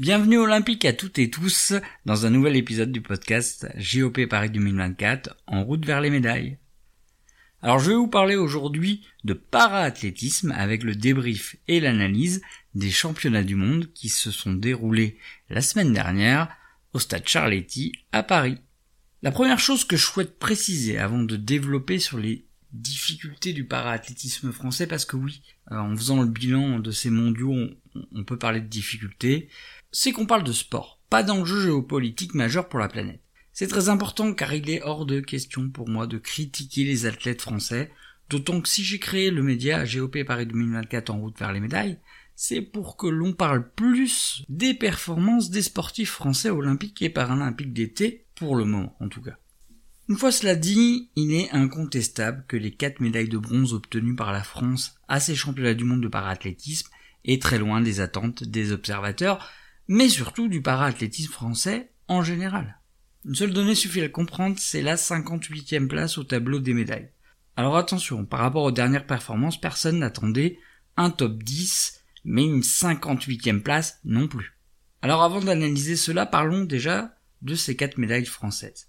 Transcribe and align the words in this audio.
Bienvenue 0.00 0.38
olympique 0.38 0.86
à 0.86 0.94
toutes 0.94 1.18
et 1.18 1.28
tous 1.28 1.74
dans 2.06 2.24
un 2.24 2.30
nouvel 2.30 2.56
épisode 2.56 2.90
du 2.90 3.02
podcast 3.02 3.68
GOP 3.76 4.24
Paris 4.24 4.48
2024 4.48 5.36
en 5.46 5.62
route 5.62 5.84
vers 5.84 6.00
les 6.00 6.08
médailles. 6.08 6.56
Alors 7.60 7.80
je 7.80 7.90
vais 7.90 7.96
vous 7.96 8.08
parler 8.08 8.34
aujourd'hui 8.34 9.04
de 9.24 9.34
para-athlétisme 9.34 10.52
avec 10.52 10.84
le 10.84 10.94
débrief 10.94 11.56
et 11.68 11.80
l'analyse 11.80 12.40
des 12.74 12.90
championnats 12.90 13.44
du 13.44 13.56
monde 13.56 13.92
qui 13.92 14.08
se 14.08 14.30
sont 14.30 14.54
déroulés 14.54 15.18
la 15.50 15.60
semaine 15.60 15.92
dernière 15.92 16.48
au 16.94 16.98
stade 16.98 17.28
Charletti 17.28 17.92
à 18.12 18.22
Paris. 18.22 18.56
La 19.20 19.32
première 19.32 19.60
chose 19.60 19.84
que 19.84 19.98
je 19.98 20.06
souhaite 20.06 20.38
préciser 20.38 20.96
avant 20.96 21.22
de 21.22 21.36
développer 21.36 21.98
sur 21.98 22.16
les 22.16 22.46
difficultés 22.72 23.52
du 23.52 23.64
para-athlétisme 23.64 24.52
français, 24.52 24.86
parce 24.86 25.04
que 25.04 25.16
oui, 25.16 25.42
euh, 25.72 25.78
en 25.78 25.96
faisant 25.96 26.20
le 26.22 26.28
bilan 26.28 26.78
de 26.78 26.90
ces 26.90 27.10
mondiaux, 27.10 27.54
on, 28.12 28.24
peut 28.24 28.38
parler 28.38 28.60
de 28.60 28.66
difficultés, 28.66 29.48
c'est 29.92 30.12
qu'on 30.12 30.26
parle 30.26 30.44
de 30.44 30.52
sport, 30.52 31.00
pas 31.10 31.22
d'enjeu 31.22 31.60
géopolitique 31.60 32.34
majeur 32.34 32.68
pour 32.68 32.78
la 32.78 32.88
planète. 32.88 33.20
C'est 33.52 33.66
très 33.66 33.88
important 33.88 34.32
car 34.32 34.54
il 34.54 34.70
est 34.70 34.82
hors 34.82 35.06
de 35.06 35.20
question 35.20 35.68
pour 35.70 35.88
moi 35.88 36.06
de 36.06 36.18
critiquer 36.18 36.84
les 36.84 37.06
athlètes 37.06 37.42
français, 37.42 37.90
d'autant 38.28 38.60
que 38.60 38.68
si 38.68 38.84
j'ai 38.84 38.98
créé 38.98 39.30
le 39.30 39.42
média 39.42 39.84
GOP 39.84 40.24
Paris 40.24 40.46
2024 40.46 41.10
en 41.10 41.18
route 41.18 41.38
vers 41.38 41.52
les 41.52 41.60
médailles, 41.60 41.98
c'est 42.36 42.62
pour 42.62 42.96
que 42.96 43.06
l'on 43.06 43.34
parle 43.34 43.70
plus 43.72 44.44
des 44.48 44.72
performances 44.72 45.50
des 45.50 45.62
sportifs 45.62 46.12
français 46.12 46.48
olympiques 46.48 47.02
et 47.02 47.10
paralympiques 47.10 47.74
d'été, 47.74 48.24
pour 48.34 48.56
le 48.56 48.64
moment 48.64 48.96
en 49.00 49.08
tout 49.08 49.20
cas. 49.20 49.36
Une 50.08 50.16
fois 50.16 50.32
cela 50.32 50.54
dit, 50.54 51.10
il 51.16 51.32
est 51.34 51.50
incontestable 51.52 52.44
que 52.48 52.56
les 52.56 52.72
quatre 52.72 53.00
médailles 53.00 53.28
de 53.28 53.38
bronze 53.38 53.74
obtenues 53.74 54.16
par 54.16 54.32
la 54.32 54.42
France 54.42 54.94
à 55.06 55.20
ces 55.20 55.34
championnats 55.34 55.74
du 55.74 55.84
monde 55.84 56.00
de 56.00 56.08
paraathlétisme 56.08 56.88
est 57.24 57.42
très 57.42 57.58
loin 57.58 57.80
des 57.80 58.00
attentes 58.00 58.42
des 58.42 58.72
observateurs, 58.72 59.50
mais 59.90 60.08
surtout 60.08 60.46
du 60.46 60.62
paraathlétisme 60.62 61.32
français 61.32 61.90
en 62.06 62.22
général. 62.22 62.78
Une 63.24 63.34
seule 63.34 63.52
donnée 63.52 63.74
suffit 63.74 64.00
à 64.00 64.08
comprendre, 64.08 64.56
c'est 64.58 64.82
la 64.82 64.94
58e 64.94 65.88
place 65.88 66.16
au 66.16 66.24
tableau 66.24 66.60
des 66.60 66.74
médailles. 66.74 67.10
Alors 67.56 67.76
attention, 67.76 68.24
par 68.24 68.40
rapport 68.40 68.62
aux 68.62 68.70
dernières 68.70 69.06
performances, 69.06 69.60
personne 69.60 69.98
n'attendait 69.98 70.58
un 70.96 71.10
top 71.10 71.42
10, 71.42 72.04
mais 72.24 72.44
une 72.44 72.60
58e 72.60 73.62
place 73.62 73.98
non 74.04 74.28
plus. 74.28 74.56
Alors 75.02 75.22
avant 75.22 75.40
d'analyser 75.40 75.96
cela, 75.96 76.24
parlons 76.24 76.64
déjà 76.64 77.16
de 77.42 77.56
ces 77.56 77.74
quatre 77.74 77.98
médailles 77.98 78.26
françaises 78.26 78.86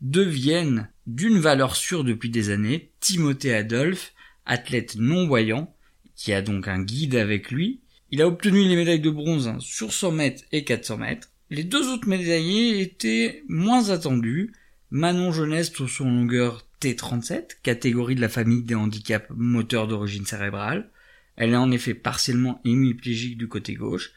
deviennent 0.00 0.90
d'une 1.06 1.38
valeur 1.38 1.76
sûre 1.76 2.04
depuis 2.04 2.30
des 2.30 2.50
années 2.50 2.92
Timothée 3.00 3.54
Adolphe, 3.54 4.12
athlète 4.44 4.96
non-voyant, 4.96 5.74
qui 6.14 6.32
a 6.32 6.42
donc 6.42 6.68
un 6.68 6.82
guide 6.82 7.14
avec 7.14 7.50
lui. 7.50 7.80
Il 8.10 8.22
a 8.22 8.28
obtenu 8.28 8.62
les 8.62 8.76
médailles 8.76 9.00
de 9.00 9.10
bronze 9.10 9.52
sur 9.58 9.92
100 9.92 10.12
mètres 10.12 10.44
et 10.52 10.64
400 10.64 10.98
mètres. 10.98 11.28
Les 11.50 11.64
deux 11.64 11.88
autres 11.92 12.08
médaillés 12.08 12.80
étaient 12.80 13.42
moins 13.48 13.90
attendus. 13.90 14.52
Manon 14.90 15.32
Jeunesse 15.32 15.72
sur 15.72 15.90
son 15.90 16.04
longueur 16.04 16.66
T37, 16.80 17.56
catégorie 17.62 18.14
de 18.14 18.20
la 18.20 18.28
famille 18.28 18.62
des 18.62 18.76
handicaps 18.76 19.26
moteurs 19.30 19.88
d'origine 19.88 20.24
cérébrale. 20.26 20.90
Elle 21.34 21.50
est 21.50 21.56
en 21.56 21.70
effet 21.72 21.94
partiellement 21.94 22.60
hémiplégique 22.64 23.36
du 23.36 23.48
côté 23.48 23.74
gauche. 23.74 24.12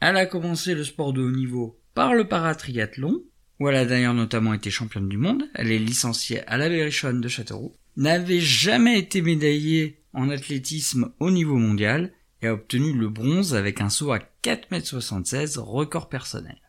Elle 0.00 0.16
a 0.16 0.26
commencé 0.26 0.74
le 0.74 0.84
sport 0.84 1.12
de 1.12 1.22
haut 1.22 1.30
niveau 1.30 1.78
par 1.94 2.14
le 2.14 2.28
paratriathlon, 2.28 3.22
où 3.58 3.68
elle 3.68 3.76
a 3.76 3.84
d'ailleurs 3.84 4.14
notamment 4.14 4.54
été 4.54 4.70
championne 4.70 5.08
du 5.08 5.18
monde, 5.18 5.44
elle 5.54 5.70
est 5.70 5.78
licenciée 5.78 6.40
à 6.48 6.56
la 6.56 6.68
de 6.68 7.28
Châteauroux, 7.28 7.76
n'avait 7.96 8.40
jamais 8.40 8.98
été 8.98 9.20
médaillée 9.20 9.98
en 10.12 10.30
athlétisme 10.30 11.12
au 11.20 11.30
niveau 11.30 11.56
mondial 11.56 12.12
et 12.42 12.48
a 12.48 12.54
obtenu 12.54 12.92
le 12.92 13.08
bronze 13.08 13.54
avec 13.54 13.80
un 13.80 13.88
saut 13.88 14.12
à 14.12 14.20
4m76 14.42 15.58
record 15.58 16.08
personnel. 16.08 16.60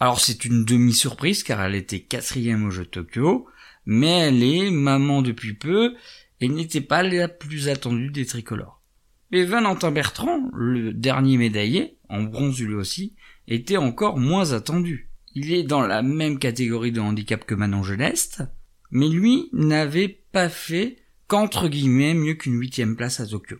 Alors 0.00 0.20
c'est 0.20 0.44
une 0.44 0.64
demi-surprise 0.64 1.44
car 1.44 1.62
elle 1.62 1.76
était 1.76 2.00
quatrième 2.00 2.66
au 2.66 2.70
jeu 2.70 2.84
de 2.84 2.88
Tokyo, 2.88 3.46
mais 3.86 4.28
elle 4.28 4.42
est 4.42 4.70
maman 4.70 5.22
depuis 5.22 5.54
peu 5.54 5.94
et 6.40 6.48
n'était 6.48 6.80
pas 6.80 7.04
la 7.04 7.28
plus 7.28 7.68
attendue 7.68 8.10
des 8.10 8.26
tricolores. 8.26 8.82
Mais 9.30 9.44
Valentin 9.44 9.92
Bertrand, 9.92 10.50
le 10.52 10.92
dernier 10.92 11.38
médaillé, 11.38 11.98
en 12.08 12.22
bronze 12.22 12.60
lui 12.60 12.74
aussi, 12.74 13.14
était 13.46 13.76
encore 13.76 14.18
moins 14.18 14.52
attendu. 14.52 15.10
Il 15.34 15.54
est 15.54 15.62
dans 15.62 15.80
la 15.80 16.02
même 16.02 16.38
catégorie 16.38 16.92
de 16.92 17.00
handicap 17.00 17.44
que 17.44 17.54
Manon 17.54 17.82
Geneste, 17.82 18.42
mais 18.90 19.08
lui 19.08 19.48
n'avait 19.52 20.08
pas 20.32 20.48
fait 20.48 20.98
qu'entre 21.28 21.68
guillemets 21.68 22.12
mieux 22.12 22.34
qu'une 22.34 22.58
huitième 22.58 22.96
place 22.96 23.20
à 23.20 23.26
Tokyo. 23.26 23.56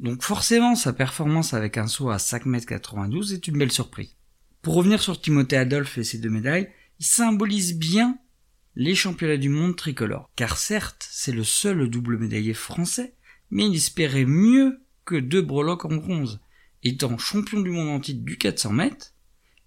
Donc 0.00 0.22
forcément, 0.22 0.74
sa 0.76 0.94
performance 0.94 1.52
avec 1.52 1.76
un 1.76 1.86
saut 1.86 2.08
à 2.08 2.16
5m92 2.16 3.34
est 3.34 3.46
une 3.46 3.58
belle 3.58 3.70
surprise. 3.70 4.16
Pour 4.62 4.74
revenir 4.74 5.02
sur 5.02 5.20
Timothée 5.20 5.58
Adolphe 5.58 5.98
et 5.98 6.04
ses 6.04 6.18
deux 6.18 6.30
médailles, 6.30 6.70
il 6.98 7.06
symbolise 7.06 7.76
bien 7.76 8.18
les 8.76 8.94
championnats 8.94 9.36
du 9.36 9.50
monde 9.50 9.76
tricolores. 9.76 10.30
Car 10.36 10.56
certes, 10.56 11.06
c'est 11.10 11.32
le 11.32 11.44
seul 11.44 11.90
double 11.90 12.18
médaillé 12.18 12.54
français, 12.54 13.14
mais 13.50 13.66
il 13.66 13.74
espérait 13.74 14.24
mieux 14.24 14.80
que 15.04 15.16
deux 15.16 15.42
breloques 15.42 15.84
en 15.84 15.96
bronze. 15.96 16.40
Étant 16.82 17.18
champion 17.18 17.60
du 17.60 17.70
monde 17.70 17.90
en 17.90 18.00
titre 18.00 18.24
du 18.24 18.38
400 18.38 18.72
mètres, 18.72 19.14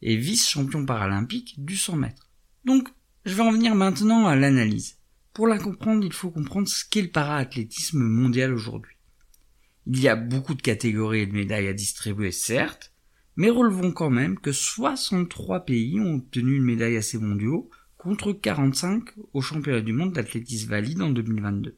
et 0.01 0.17
vice-champion 0.17 0.85
paralympique 0.85 1.63
du 1.63 1.77
100 1.77 1.95
mètres. 1.95 2.31
Donc, 2.65 2.89
je 3.25 3.35
vais 3.35 3.43
en 3.43 3.51
venir 3.51 3.75
maintenant 3.75 4.25
à 4.25 4.35
l'analyse. 4.35 4.97
Pour 5.31 5.47
la 5.47 5.59
comprendre, 5.59 6.03
il 6.03 6.11
faut 6.11 6.31
comprendre 6.31 6.67
ce 6.67 6.83
qu'est 6.89 7.03
le 7.03 7.11
paraathlétisme 7.11 8.03
mondial 8.03 8.51
aujourd'hui. 8.51 8.92
Il 9.85 9.99
y 9.99 10.07
a 10.07 10.15
beaucoup 10.15 10.53
de 10.53 10.61
catégories 10.61 11.21
et 11.21 11.25
de 11.25 11.33
médailles 11.33 11.67
à 11.67 11.73
distribuer, 11.73 12.31
certes, 12.31 12.93
mais 13.35 13.49
relevons 13.49 13.91
quand 13.91 14.09
même 14.09 14.39
que 14.39 14.51
63 14.51 15.65
pays 15.65 15.99
ont 15.99 16.15
obtenu 16.15 16.55
une 16.55 16.63
médaille 16.63 16.97
à 16.97 17.01
ces 17.01 17.17
mondiaux, 17.17 17.69
contre 17.97 18.33
45 18.33 19.09
au 19.33 19.41
championnat 19.41 19.81
du 19.81 19.93
monde 19.93 20.13
d'athlétisme 20.13 20.69
valide 20.69 21.01
en 21.01 21.09
2022. 21.09 21.75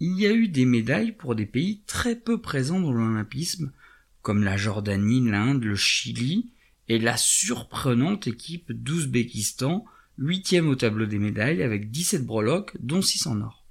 Il 0.00 0.20
y 0.20 0.26
a 0.26 0.32
eu 0.32 0.48
des 0.48 0.64
médailles 0.64 1.12
pour 1.12 1.34
des 1.34 1.46
pays 1.46 1.82
très 1.86 2.14
peu 2.14 2.40
présents 2.40 2.80
dans 2.80 2.92
l'olympisme, 2.92 3.72
comme 4.22 4.44
la 4.44 4.56
Jordanie, 4.56 5.28
l'Inde, 5.28 5.64
le 5.64 5.76
Chili, 5.76 6.50
et 6.88 6.98
la 6.98 7.16
surprenante 7.16 8.26
équipe 8.26 8.72
d'Ouzbékistan, 8.72 9.84
huitième 10.16 10.68
au 10.68 10.74
tableau 10.74 11.06
des 11.06 11.18
médailles 11.18 11.62
avec 11.62 11.90
17 11.90 12.24
breloques, 12.24 12.76
dont 12.80 13.02
6 13.02 13.26
en 13.26 13.40
or. 13.40 13.64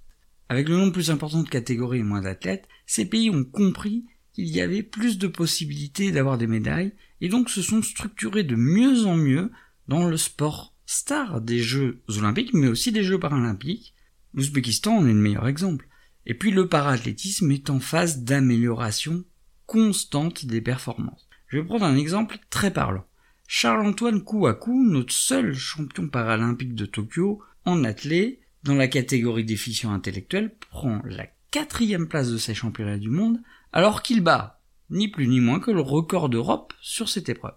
Avec 0.50 0.70
le 0.70 0.78
nombre 0.78 0.94
plus 0.94 1.12
important 1.12 1.44
de 1.44 1.50
catégories 1.50 2.00
et 2.00 2.04
moins 2.04 2.22
d'athlètes, 2.22 2.68
ces 2.88 3.06
pays 3.06 3.30
ont 3.30 3.44
compris 3.44 4.06
qu'il 4.34 4.48
y 4.48 4.62
avait 4.62 4.82
plus 4.82 5.20
de 5.20 5.28
possibilités 5.28 6.12
d'avoir 6.12 6.40
des 6.40 6.48
médailles 6.48 6.94
et 7.22 7.30
donc 7.30 7.50
se 7.50 7.62
sont 7.62 7.84
structurés 7.84 8.44
de 8.44 8.56
mieux 8.56 9.06
en 9.06 9.16
mieux 9.16 9.52
dans 9.88 10.08
le 10.08 10.18
sport 10.18 10.74
star 10.86 11.42
des 11.42 11.60
Jeux 11.60 12.02
olympiques 12.08 12.54
mais 12.54 12.68
aussi 12.68 12.92
des 12.92 13.04
Jeux 13.04 13.20
paralympiques. 13.20 13.94
L'Ouzbékistan 14.34 14.98
en 14.98 15.08
est 15.08 15.14
le 15.14 15.20
meilleur 15.20 15.48
exemple. 15.48 15.88
Et 16.26 16.34
puis 16.34 16.52
le 16.52 16.68
paraathlétisme 16.68 17.52
est 17.52 17.70
en 17.70 17.80
phase 17.80 18.24
d'amélioration 18.24 19.24
constante 19.66 20.46
des 20.46 20.62
performances. 20.62 21.28
Je 21.48 21.58
vais 21.58 21.66
prendre 21.66 21.86
un 21.86 21.98
exemple 21.98 22.40
très 22.50 22.72
parlant. 22.72 23.06
Charles-Antoine 23.48 24.24
Kouakou, 24.24 24.84
notre 24.84 25.14
seul 25.14 25.54
champion 25.54 26.10
paralympique 26.10 26.76
de 26.76 26.86
Tokyo, 26.86 27.42
en 27.64 27.84
athlée, 27.84 28.42
dans 28.64 28.76
la 28.76 28.90
catégorie 28.90 29.46
déficient 29.46 29.94
intellectuel, 29.94 30.54
prend 30.70 31.02
la 31.06 31.28
quatrième 31.52 32.08
place 32.08 32.32
de 32.32 32.38
ses 32.38 32.54
championnats 32.54 32.98
du 32.98 33.10
monde, 33.10 33.40
alors 33.72 34.02
qu'il 34.02 34.22
bat, 34.22 34.62
ni 34.90 35.08
plus 35.08 35.28
ni 35.28 35.40
moins 35.40 35.60
que 35.60 35.72
le 35.72 35.82
record 35.82 36.30
d'Europe 36.30 36.74
sur 36.82 37.10
cette 37.10 37.30
épreuve. 37.30 37.56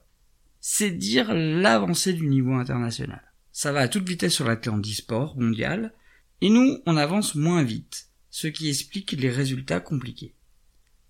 C'est 0.61 0.91
dire 0.91 1.33
l'avancée 1.33 2.13
du 2.13 2.29
niveau 2.29 2.55
international. 2.55 3.23
Ça 3.53 3.73
va 3.73 3.81
à 3.81 3.89
toute 3.89 4.09
vitesse 4.09 4.35
sur 4.35 4.47
l'Atlantisport 4.47 5.37
mondial, 5.39 5.95
et 6.41 6.51
nous, 6.51 6.79
on 6.87 6.97
avance 6.97 7.35
moins 7.35 7.63
vite, 7.63 8.09
ce 8.31 8.47
qui 8.47 8.69
explique 8.69 9.13
les 9.13 9.31
résultats 9.31 9.81
compliqués. 9.81 10.35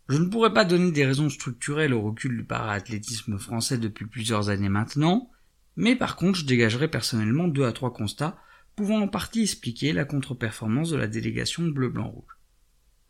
Je 0.09 0.17
ne 0.17 0.27
pourrais 0.27 0.53
pas 0.53 0.65
donner 0.65 0.91
des 0.91 1.07
raisons 1.07 1.29
structurelles 1.29 1.95
au 1.95 2.03
recul 2.03 2.37
du 2.37 2.45
paraathlétisme 2.45 3.39
français 3.39 3.79
depuis 3.79 4.07
plusieurs 4.07 4.49
années 4.49 4.69
maintenant, 4.69 5.31
mais 5.77 5.95
par 5.95 6.17
contre 6.17 6.41
je 6.41 6.47
dégagerai 6.47 6.89
personnellement 6.89 7.47
deux 7.47 7.65
à 7.65 7.73
trois 7.73 7.93
constats 7.93 8.37
pouvant 8.75 9.01
en 9.01 9.09
partie 9.09 9.43
expliquer 9.43 9.93
la 9.93 10.05
contre-performance 10.05 10.91
de 10.91 10.97
la 10.97 11.07
délégation 11.07 11.63
bleu-blanc-rouge. 11.63 12.40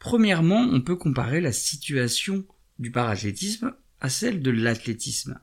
Premièrement, 0.01 0.61
on 0.61 0.81
peut 0.81 0.97
comparer 0.97 1.43
la 1.43 1.53
situation 1.53 2.45
du 2.79 2.91
paraathlétisme 2.91 3.75
à 4.01 4.09
celle 4.09 4.41
de 4.41 4.51
l'athlétisme. 4.51 5.39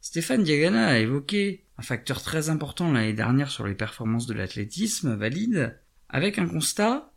Stéphane 0.00 0.42
Diagana 0.42 0.86
a 0.86 0.98
évoqué 0.98 1.66
un 1.76 1.82
facteur 1.82 2.22
très 2.22 2.48
important 2.48 2.90
l'année 2.90 3.12
dernière 3.12 3.50
sur 3.50 3.66
les 3.66 3.74
performances 3.74 4.26
de 4.26 4.32
l'athlétisme 4.32 5.14
valide, 5.14 5.78
avec 6.08 6.38
un 6.38 6.48
constat 6.48 7.12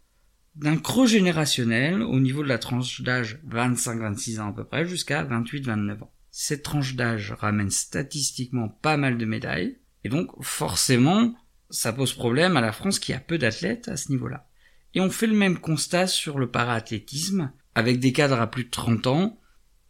d'un 0.56 0.75
creux 0.75 1.07
générationnel 1.07 2.01
au 2.01 2.19
niveau 2.19 2.44
de 2.44 2.50
la 2.50 2.57
tranche 2.57 3.01
d'âge 3.01 3.39
25-26 3.47 4.41
ans 4.41 4.50
à 4.50 4.53
peu 4.53 4.65
près 4.65 4.85
jusqu'à 4.85 5.23
28-29 5.23 6.03
ans. 6.03 6.11
Cette 6.29 6.63
tranche 6.63 6.95
d'âge 6.95 7.31
ramène 7.31 7.69
statistiquement 7.69 8.67
pas 8.67 8.97
mal 8.97 9.17
de 9.17 9.25
médailles 9.25 9.77
et 10.03 10.09
donc 10.09 10.31
forcément 10.41 11.35
ça 11.69 11.94
pose 11.94 12.13
problème 12.13 12.57
à 12.57 12.61
la 12.61 12.73
France 12.73 13.00
qui 13.00 13.13
a 13.13 13.19
peu 13.19 13.38
d'athlètes 13.38 13.88
à 13.88 13.95
ce 13.95 14.11
niveau-là. 14.11 14.49
Et 14.94 15.01
on 15.01 15.09
fait 15.09 15.27
le 15.27 15.36
même 15.36 15.59
constat 15.59 16.07
sur 16.07 16.39
le 16.39 16.50
paraathlétisme 16.50 17.51
avec 17.75 18.00
des 18.00 18.12
cadres 18.12 18.39
à 18.39 18.47
plus 18.47 18.65
de 18.65 18.69
30 18.69 19.07
ans 19.07 19.39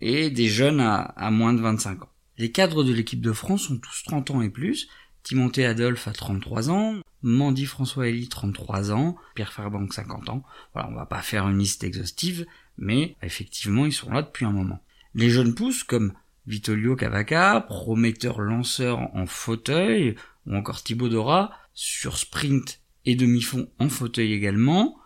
et 0.01 0.29
des 0.29 0.47
jeunes 0.47 0.81
à, 0.81 1.31
moins 1.31 1.53
de 1.53 1.61
25 1.61 2.03
ans. 2.03 2.09
Les 2.37 2.51
cadres 2.51 2.83
de 2.83 2.93
l'équipe 2.93 3.21
de 3.21 3.33
France 3.33 3.69
ont 3.69 3.77
tous 3.77 4.03
30 4.05 4.31
ans 4.31 4.41
et 4.41 4.49
plus. 4.49 4.87
Timothée 5.23 5.65
Adolphe 5.65 6.07
a 6.07 6.13
33 6.13 6.69
ans, 6.69 6.95
Mandy 7.21 7.65
François 7.65 8.07
Elie 8.07 8.29
33 8.29 8.91
ans, 8.91 9.17
Pierre 9.35 9.51
Fairbank 9.51 9.93
50 9.93 10.29
ans. 10.29 10.43
Voilà, 10.73 10.89
on 10.89 10.95
va 10.95 11.05
pas 11.05 11.21
faire 11.21 11.47
une 11.49 11.59
liste 11.59 11.83
exhaustive, 11.83 12.45
mais 12.77 13.17
effectivement 13.21 13.85
ils 13.85 13.93
sont 13.93 14.11
là 14.11 14.21
depuis 14.21 14.45
un 14.45 14.51
moment. 14.51 14.81
Les 15.15 15.29
jeunes 15.29 15.55
pousses 15.55 15.83
comme 15.83 16.13
Vitolio 16.47 16.95
Cavaca, 16.95 17.61
prometteur 17.61 18.39
lanceur 18.39 19.13
en 19.15 19.25
fauteuil, 19.25 20.15
ou 20.45 20.55
encore 20.55 20.81
Thibaut 20.81 21.09
Dora, 21.09 21.51
sur 21.73 22.17
sprint 22.17 22.79
et 23.09 23.15
demi-fond 23.15 23.69
en 23.79 23.89
fauteuil 23.89 24.33
également. 24.33 24.97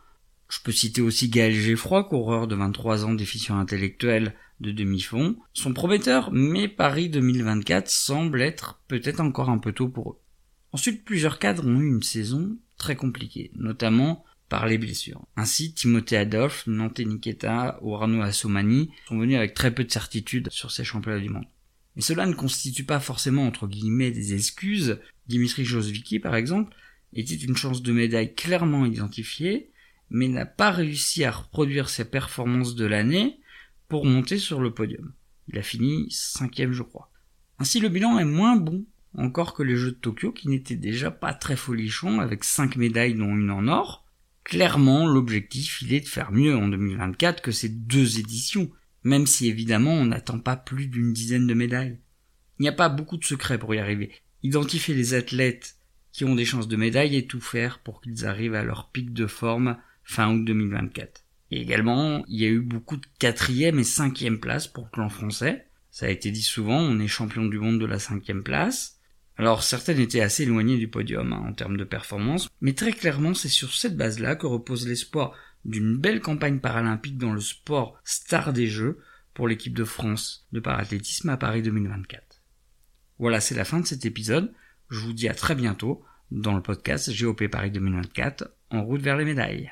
Je 0.49 0.59
peux 0.63 0.71
citer 0.71 1.01
aussi 1.01 1.29
Gaël 1.29 1.53
Geffroy, 1.53 2.03
coureur 2.03 2.47
de 2.47 2.55
23 2.55 3.05
ans 3.05 3.13
déficient 3.13 3.57
intellectuel 3.57 4.35
de 4.59 4.71
demi-fond. 4.71 5.35
Son 5.53 5.73
prometteur, 5.73 6.31
mais 6.31 6.67
Paris 6.67 7.09
2024 7.09 7.89
semble 7.89 8.41
être 8.41 8.79
peut-être 8.87 9.19
encore 9.19 9.49
un 9.49 9.57
peu 9.57 9.71
tôt 9.71 9.89
pour 9.89 10.11
eux. 10.11 10.19
Ensuite, 10.71 11.05
plusieurs 11.05 11.39
cadres 11.39 11.65
ont 11.65 11.79
eu 11.79 11.87
une 11.87 12.03
saison 12.03 12.57
très 12.77 12.95
compliquée, 12.95 13.51
notamment 13.55 14.23
par 14.49 14.67
les 14.67 14.77
blessures. 14.77 15.25
Ainsi, 15.35 15.73
Timothée 15.73 16.17
Adolphe, 16.17 16.67
Nante 16.67 16.99
Niketa 16.99 17.79
ou 17.81 17.95
Arnaud 17.95 18.21
Assoumani 18.21 18.91
sont 19.07 19.17
venus 19.17 19.37
avec 19.37 19.53
très 19.53 19.73
peu 19.73 19.83
de 19.83 19.91
certitude 19.91 20.49
sur 20.51 20.71
ces 20.71 20.83
championnats 20.83 21.19
du 21.19 21.29
monde. 21.29 21.45
Mais 21.95 22.01
cela 22.01 22.25
ne 22.25 22.33
constitue 22.33 22.83
pas 22.83 22.99
forcément 22.99 23.47
entre 23.47 23.67
guillemets 23.67 24.11
des 24.11 24.33
excuses. 24.33 24.99
Dimitri 25.27 25.63
Josvicki, 25.63 26.19
par 26.19 26.35
exemple, 26.35 26.75
était 27.15 27.35
une 27.35 27.57
chance 27.57 27.81
de 27.81 27.91
médaille 27.91 28.33
clairement 28.35 28.85
identifiée, 28.85 29.71
mais 30.09 30.27
n'a 30.27 30.45
pas 30.45 30.71
réussi 30.71 31.23
à 31.23 31.31
reproduire 31.31 31.89
ses 31.89 32.05
performances 32.05 32.75
de 32.75 32.85
l'année 32.85 33.39
pour 33.87 34.05
monter 34.05 34.37
sur 34.37 34.61
le 34.61 34.73
podium. 34.73 35.13
Il 35.47 35.57
a 35.57 35.63
fini 35.63 36.07
cinquième, 36.09 36.73
je 36.73 36.83
crois. 36.83 37.11
Ainsi, 37.59 37.79
le 37.79 37.89
bilan 37.89 38.17
est 38.19 38.25
moins 38.25 38.55
bon 38.55 38.85
encore 39.17 39.53
que 39.53 39.63
les 39.63 39.75
Jeux 39.75 39.91
de 39.91 39.97
Tokyo 39.97 40.31
qui 40.31 40.47
n'étaient 40.49 40.75
déjà 40.75 41.11
pas 41.11 41.33
très 41.33 41.55
folichons 41.55 42.19
avec 42.19 42.43
cinq 42.43 42.75
médailles 42.75 43.13
dont 43.13 43.35
une 43.35 43.51
en 43.51 43.67
or. 43.67 44.05
Clairement, 44.43 45.07
l'objectif, 45.07 45.81
il 45.81 45.93
est 45.93 46.01
de 46.01 46.07
faire 46.07 46.31
mieux 46.31 46.55
en 46.55 46.67
2024 46.67 47.41
que 47.41 47.51
ces 47.51 47.69
deux 47.69 48.19
éditions, 48.19 48.71
même 49.03 49.27
si 49.27 49.47
évidemment 49.47 49.93
on 49.93 50.05
n'attend 50.05 50.39
pas 50.39 50.57
plus 50.57 50.87
d'une 50.87 51.13
dizaine 51.13 51.47
de 51.47 51.53
médailles. 51.53 51.99
Il 52.59 52.63
n'y 52.63 52.69
a 52.69 52.73
pas 52.73 52.89
beaucoup 52.89 53.17
de 53.17 53.23
secrets 53.23 53.57
pour 53.57 53.73
y 53.73 53.79
arriver. 53.79 54.11
Identifier 54.41 54.95
les 54.95 55.13
athlètes 55.13 55.77
qui 56.13 56.23
ont 56.23 56.35
des 56.35 56.45
chances 56.45 56.69
de 56.69 56.77
médaille 56.77 57.17
et 57.17 57.27
tout 57.27 57.41
faire 57.41 57.79
pour 57.79 57.99
qu'ils 57.99 58.25
arrivent 58.25 58.55
à 58.55 58.63
leur 58.63 58.91
pic 58.91 59.11
de 59.11 59.27
forme 59.27 59.77
fin 60.03 60.33
août 60.33 60.45
2024. 60.45 61.25
Et 61.51 61.61
également, 61.61 62.23
il 62.27 62.39
y 62.39 62.45
a 62.45 62.49
eu 62.49 62.61
beaucoup 62.61 62.97
de 62.97 63.05
quatrième 63.19 63.79
et 63.79 63.83
cinquième 63.83 64.39
place 64.39 64.67
pour 64.67 64.85
le 64.85 64.91
clan 64.91 65.09
français. 65.09 65.67
Ça 65.91 66.05
a 66.05 66.09
été 66.09 66.31
dit 66.31 66.41
souvent, 66.41 66.79
on 66.79 66.99
est 66.99 67.07
champion 67.07 67.45
du 67.45 67.59
monde 67.59 67.79
de 67.79 67.85
la 67.85 67.99
cinquième 67.99 68.43
place. 68.43 68.99
Alors 69.37 69.63
certaines 69.63 69.99
étaient 69.99 70.21
assez 70.21 70.43
éloignées 70.43 70.77
du 70.77 70.87
podium 70.87 71.33
hein, 71.33 71.43
en 71.49 71.53
termes 71.53 71.77
de 71.77 71.83
performance, 71.83 72.47
mais 72.61 72.73
très 72.73 72.91
clairement 72.91 73.33
c'est 73.33 73.49
sur 73.49 73.73
cette 73.73 73.97
base-là 73.97 74.35
que 74.35 74.45
repose 74.45 74.87
l'espoir 74.87 75.33
d'une 75.65 75.97
belle 75.97 76.21
campagne 76.21 76.59
paralympique 76.59 77.17
dans 77.17 77.33
le 77.33 77.41
sport 77.41 77.99
star 78.03 78.53
des 78.53 78.67
Jeux 78.67 78.99
pour 79.33 79.47
l'équipe 79.47 79.73
de 79.73 79.83
France 79.83 80.47
de 80.51 80.59
parathlétisme 80.59 81.29
à 81.29 81.37
Paris 81.37 81.63
2024. 81.63 82.41
Voilà, 83.17 83.39
c'est 83.39 83.55
la 83.55 83.65
fin 83.65 83.79
de 83.79 83.87
cet 83.87 84.05
épisode. 84.05 84.53
Je 84.89 84.99
vous 84.99 85.13
dis 85.13 85.27
à 85.27 85.33
très 85.33 85.55
bientôt 85.55 86.03
dans 86.31 86.53
le 86.53 86.61
podcast 86.61 87.11
GOP 87.15 87.47
Paris 87.47 87.71
2024 87.71 88.49
en 88.71 88.83
route 88.83 89.01
vers 89.01 89.17
les 89.17 89.25
médailles. 89.25 89.71